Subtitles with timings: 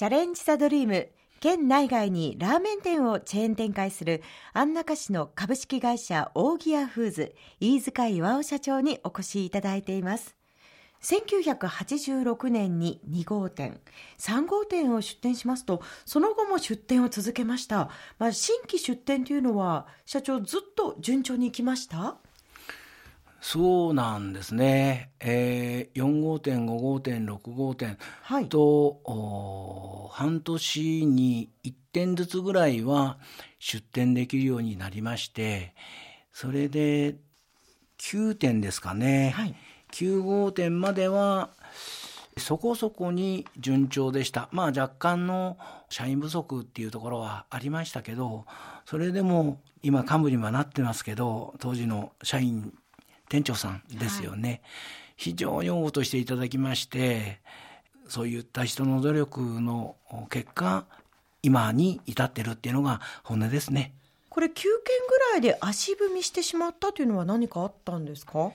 [0.00, 4.22] チャレンジ・ザ・ドリーム県内外にラーメン店をチェーン展開する
[4.54, 10.34] 安中市の株式会社オーギアフーズ飯塚岩尾社長にお越しいただいています。
[11.02, 13.78] 1986年に2号店
[14.16, 22.16] 3号店を出店しますとその後も出店を続けました、まあ、新規出店というのは社長ずっと順調にいきました？
[23.40, 27.96] そうなんですね、えー、4号店、5号店、6号店。
[28.48, 33.18] と、はい、半年に1店ずつぐらいは
[33.58, 35.74] 出店できるようになりまして、
[36.32, 37.16] それで
[37.98, 39.54] 9店ですかね、はい、
[39.92, 41.50] 9号店までは
[42.36, 44.48] そこそこに順調でした。
[44.52, 48.44] まあ若干の社員不足っていうところはありましたけど、
[48.84, 52.74] それでも今幹部にはなってますけど、当時の社員
[53.30, 54.60] 店長さんですよね、はい、
[55.16, 57.40] 非常に応募としていただきまして
[58.08, 59.96] そういった人の努力の
[60.28, 60.84] 結果
[61.42, 63.94] 今に至ってるっていうのが本音ですね。
[64.28, 64.62] これ9件
[65.08, 68.52] ぐらいで足踏みしてしまったというのは何かあったんですか？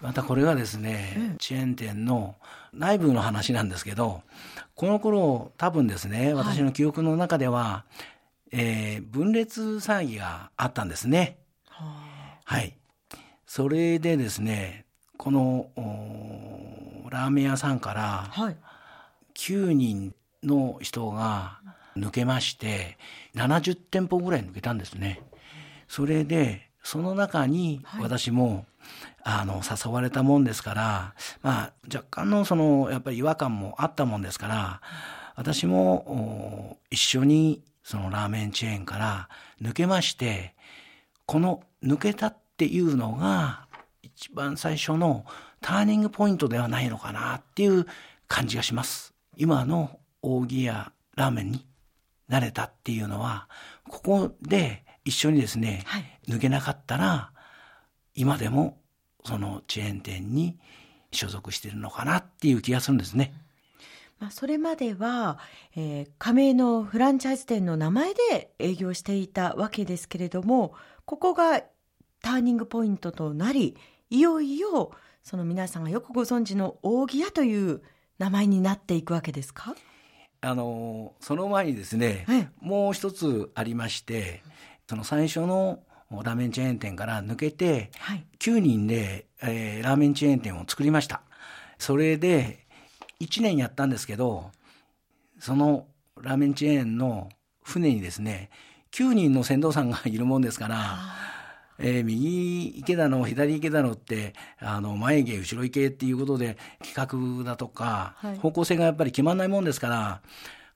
[0.00, 2.36] またこれがですね、うん、チェーン店の
[2.72, 4.22] 内部の話なんですけど
[4.74, 7.84] この頃多分ですね私の記憶の中では、は
[8.52, 11.38] い、えー、分裂騒ぎがあったんですね。
[11.68, 12.76] はあ、はい
[13.54, 14.86] それでですね、
[15.18, 15.68] この
[17.10, 18.30] ラーメン屋さんから
[19.34, 21.60] 9人の人が
[21.94, 22.96] 抜けまして、
[23.34, 25.20] 70店舗ぐらい抜けたんですね。
[25.86, 28.64] それで、その中に私も、はい、
[29.24, 34.80] あの、誘われたもんですから、まあ、若干のその、やっぱり違和感もあったもんですから、
[35.36, 39.28] 私も一緒にそのラーメンチェーンから
[39.60, 40.54] 抜けまして、
[41.26, 43.66] この抜けたっていうのが
[44.02, 45.24] 一番最初の
[45.60, 47.86] ターニングポイントではないのかなっていう
[48.28, 49.14] 感じがします。
[49.36, 51.66] 今の扇やラーメンに
[52.28, 53.48] なれたっていうのは、
[53.88, 57.32] ここで一緒にですね、はい、抜けなかったら、
[58.14, 58.78] 今でも
[59.24, 60.56] そのチェーン店に
[61.10, 63.34] 所属しているのかなっていう気がするんですね。
[64.20, 65.40] まあ、それまでは、
[65.74, 71.62] えー、加盟のフランチャイズ店の名前で営業していたわけですけれども、ここが
[72.22, 73.76] ターニングポイントとなり、
[74.10, 77.82] いよいよ、その皆さんがよくご存知の扇屋という
[78.18, 79.74] 名前になっていくわけですか？
[80.40, 84.42] あの、その前にですね、はい、もう一つありまして、
[84.88, 85.80] その最初の
[86.10, 91.22] ラーメンチェーン店から抜けて、はい、9人で、えー、ラーメンチェーン店を作りました。
[91.78, 92.66] それで、
[93.20, 94.50] 1年やったんですけど、
[95.38, 95.86] その
[96.20, 97.28] ラーメンチェーンの
[97.62, 98.50] 船にですね、
[98.92, 100.98] 9人の船頭さんがいるもんですから、
[101.82, 110.22] えー、右池だの、左池だのって、あの、前池、後ろ池っていうことで、企画だとか、はい、方向性がやっぱり決まんないもんですから、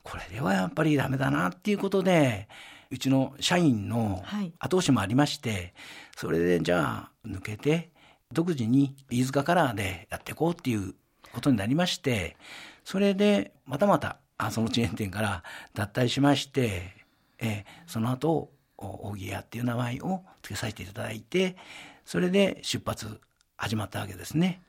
[0.03, 2.49] これではやっぱりダメだなっていうことで、
[2.91, 4.23] うちの社員の
[4.59, 5.73] 後押しもありまして、はい、
[6.17, 7.91] それでじゃあ抜けて、
[8.33, 10.95] 独自に飯塚カラーでやっていこうっていう
[11.33, 12.37] ことになりまして、
[12.85, 15.43] それでまたまた、あそのチェーン店から
[15.75, 16.93] 脱退しまして、
[17.39, 21.57] えー、その後、扇屋っていう名前を付けさせていただいて
[22.05, 23.21] それで出発
[23.57, 24.63] 始まったわけですね。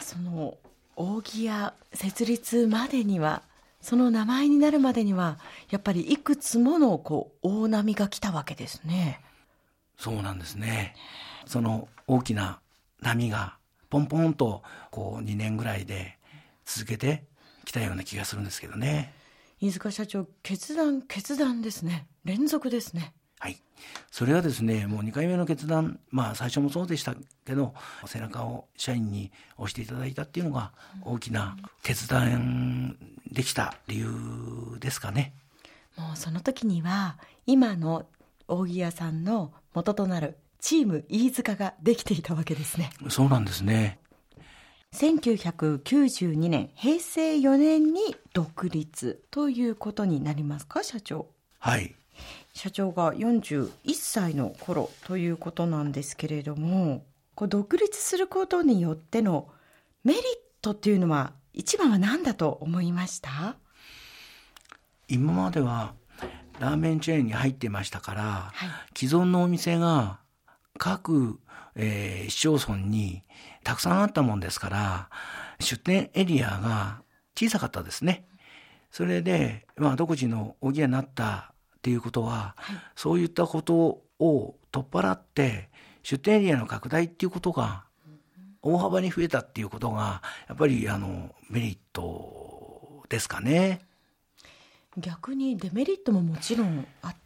[0.00, 0.56] その
[0.94, 3.42] 扇屋設立までには
[3.80, 5.38] その名前になるまでには
[5.70, 9.20] やっぱりいくつものこう大波が来たわけですね。
[9.98, 10.94] そうなんですね。
[11.46, 12.60] その大きな
[13.00, 13.56] 波が
[13.90, 16.18] ポンポンとこう2年ぐらいで
[16.64, 17.24] 続けて
[17.64, 19.14] きたような気がするんですけどね。
[19.66, 22.06] 飯塚社長決断決断ですね。
[22.24, 23.12] 連続ですね。
[23.40, 23.60] はい。
[24.12, 27.74] それはですねもう2回目の決断まあ最初もそうでしたけど
[28.06, 30.72] 背中を社員に押していただいたっていうのが
[31.02, 32.96] 大きな決断
[33.30, 35.34] できた理由ですかね。
[35.96, 38.06] もうその時には今の
[38.46, 42.90] 扇屋さんの元となるチーム飯塚ができていたわけですね。
[43.08, 43.98] そうなんですね
[44.96, 51.26] 1992年平成4年に独立ということになりますか社長。
[51.58, 51.94] はい。
[52.54, 57.04] 社長が41歳の頃ということなんですけれども
[57.34, 59.48] こう独立することによっての
[60.02, 60.22] メリッ
[60.62, 63.56] トっていうのは一番は何だと思いました？
[65.08, 65.92] 今までは
[66.58, 68.22] ラーメンチェーンに入ってましたから、
[68.54, 70.20] はい、既存のお店が
[70.78, 71.38] 各、
[71.76, 73.22] えー、市町村に
[73.62, 75.10] たくさんあったもんですから、
[75.60, 77.02] 出店エリアが
[77.38, 78.26] 小さかったですね。
[78.90, 85.68] それで、まあ、独自の荻屋になったっていうことは、はい、そういったことを取っ払って、
[86.02, 87.84] 出店エリアの拡大っていうことが
[88.62, 93.80] 大幅に増えたっていうことが、やっぱりあのメリットですかね。
[94.96, 97.16] 逆にデメリットももちろんあっ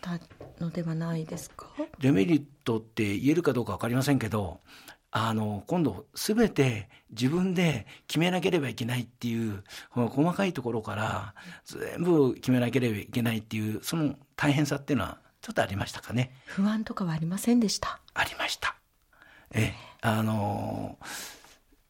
[0.00, 0.18] た
[0.60, 1.66] のではないですか？
[2.00, 4.60] デメリットって言えるかどうか分かりませんけど
[5.10, 11.34] あの今度全て自分で決めなければいけないっていうこの細かいところから
[11.64, 16.32] 全部決めなければいけないっていうその大変さっていうのはちょっとありましたかね？
[16.46, 17.98] 不安とかはありませんでした？
[18.14, 18.76] ありました。
[19.52, 19.72] え
[20.02, 20.96] あの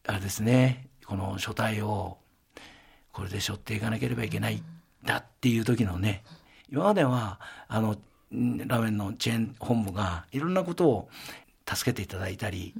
[0.07, 0.87] あれですね。
[1.05, 2.17] この書体を
[3.11, 4.63] これで背負っていかなければいけない
[5.03, 6.23] だっていう時のね
[6.71, 7.97] 今まではあの
[8.31, 11.09] ラーメンのチェーン本部がいろんなことを
[11.67, 12.73] 助けていただいたり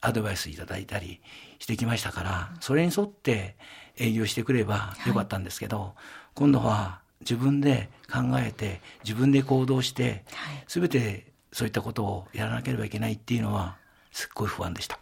[0.00, 1.20] アドバイスいただいたり
[1.58, 3.56] してきましたからそれに沿って
[3.96, 5.90] 営業してくればよかったんですけど、はい、
[6.34, 13.76] 今度は自分で考えて自分で行動して、はい、全てそういったことをやらなければいけないっていうのは
[14.12, 14.98] すっごい不安でした。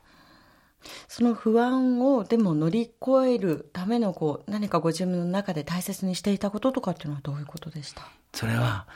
[1.08, 8.02] その不安をでも乗り越えるためのこう何かご自分の中で大切にしていたこととかっていうのはどういうことでした？
[8.34, 8.86] それは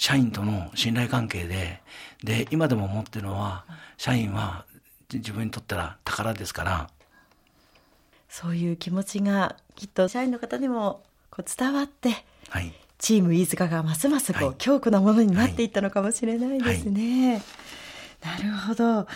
[0.00, 1.82] 社員との信頼関係で
[2.24, 3.66] で今でも思ってるのは
[3.98, 4.64] 社員は
[5.12, 6.90] 自分にとったら宝ですから。
[8.26, 17.42] そういう気持ちがきっと社員の方にもこう伝わって、はい、チーム飯塚がますますこう、はい、強固なものになっていったのかもしれないですね。
[18.22, 19.06] はい、なるほど。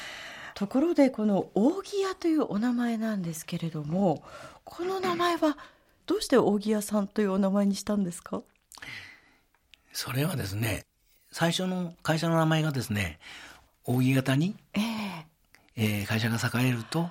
[0.55, 4.23] ところでこの扇屋というお名前なんですけれども
[4.65, 5.57] この名前は
[6.05, 8.43] どうして扇屋さんというお名前にしたんですか？
[9.95, 10.85] それはですね
[11.31, 13.19] 最初の会社の名前がですね
[13.87, 14.83] 扇形に、えー、
[15.77, 17.09] えー、会社が栄えると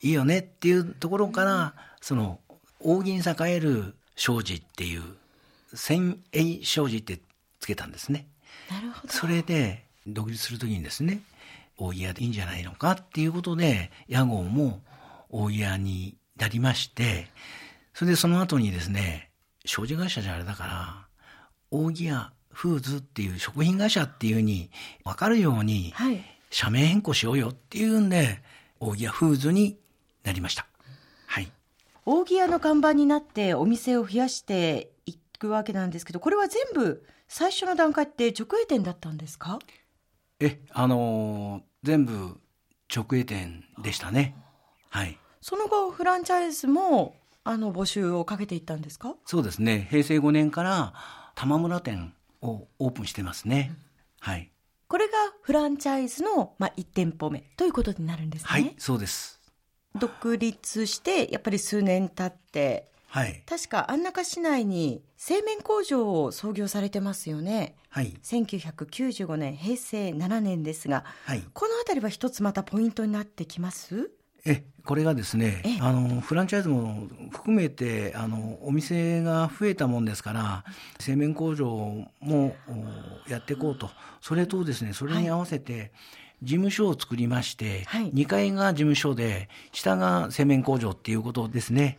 [0.00, 2.38] いいよねっていうところから、その
[2.80, 5.02] 扇に栄える障子っていう
[5.74, 7.18] 千栄障子って
[7.58, 8.28] つけたんですね。
[8.70, 11.20] なるほどそれで独立するときにですね
[11.78, 14.80] 大家でいいんじゃないのかっていうことで、屋号も
[15.30, 17.26] 大家になりまして、
[17.92, 19.30] それでその後にですね、
[19.64, 21.08] 商事会社じゃあれだから、
[21.70, 24.70] 大木屋フーズっていう食品会社っていうふうに
[25.04, 25.94] 分かるように、
[26.50, 28.42] 社名変更しようよっていうんで、
[28.80, 29.78] 大木屋フーズに
[30.24, 30.66] なりました。
[31.26, 31.52] はい。
[32.04, 39.58] 大木屋の看板になってお店を増やしていくわけなんですけど、これは全部最初の段階って直営店だったんですか？
[40.40, 42.40] え、あのー、全部
[42.94, 44.34] 直営店でしたね。
[44.88, 45.18] はい。
[45.40, 47.14] その後、フランチャイズも、
[47.44, 49.14] あの、募集をかけていったんですか？
[49.26, 49.86] そうですね。
[49.90, 50.94] 平成5年から、
[51.38, 52.12] 玉村店
[52.42, 53.70] をオープンしてますね。
[54.18, 54.50] はい。
[54.88, 55.12] これが
[55.42, 58.48] フランチャイズの、まあ、1店舗目ということになるんですね。
[58.48, 59.40] はい、そうです。
[59.94, 67.76] 独立して、やっぱり数年経って、はい、確か安中市内に製麺工場を創業されてますよね。
[67.88, 74.10] はい、1995年平成7年ですが、はい、この辺りは一つまたポイントになってきます？
[74.44, 80.64] えこれがですねあのフランチャイズも含めてあのお店が増えたもんですから
[80.98, 81.66] 製麺工場
[82.20, 82.56] も
[83.28, 83.90] やっていこうと。
[84.20, 85.92] それとですねそれに合わせて、
[86.42, 91.98] 事務所を作りまして、はい、2階が事務所で下が製麺工場っていうことですね。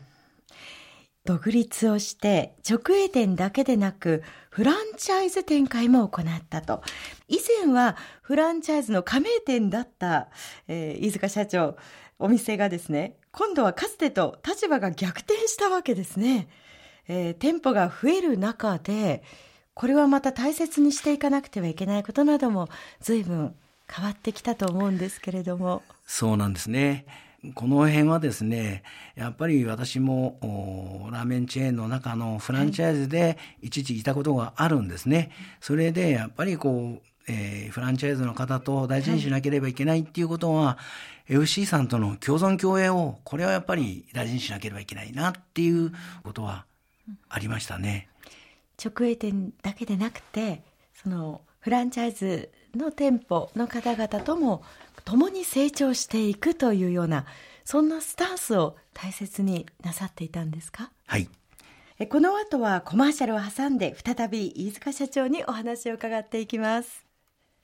[1.25, 6.81] 独立をして直営店だけでなくフランチャイズ展開も行ったと。
[7.27, 10.30] 以前はフランチャイズの加盟店だった、
[10.68, 11.77] えー、飯塚社長、
[12.19, 16.50] お店がですね、今度はかつてと立場が逆転したわけですね。
[17.07, 19.24] えー、店舗が増える中で、
[19.74, 22.67] これはまた大切にしていかなくてはいけないことなども
[23.00, 23.55] 随分
[23.89, 25.82] 変わってきたと思うんですけれども。
[26.05, 27.05] そうなんですね。
[27.55, 28.84] この辺はですね、
[29.15, 30.38] やっぱり私も
[31.13, 35.32] ラーメンチェーンの中のフランチャイズで一時いたことがあるんですね。
[35.62, 40.77] それでやっぱりこう、えー、フランチャイズの方と大事にしなければいけないっていうことは、は
[41.29, 45.93] い、FC さんとの共存共栄を、これはやっぱり大事にしなければいけないなっていう
[46.24, 46.65] ことは
[47.29, 48.09] ありましたね。
[48.83, 50.63] 直営店だけでなくて、
[50.95, 54.63] そのフランチャイズの店舗の方々とも
[55.05, 57.25] 共に成長していくというような
[57.65, 60.91] そんなスタンスを大切になさっていたんですか？
[61.07, 61.29] はい。
[62.09, 67.05] この後はコマーシャルを挟んで再び飯塚社長にお話を伺っていきます